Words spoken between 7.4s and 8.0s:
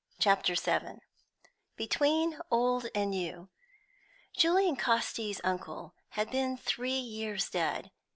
dead.